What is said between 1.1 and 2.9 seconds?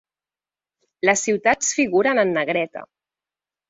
ciutats figuren en negreta.